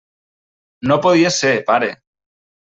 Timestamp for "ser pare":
1.41-1.91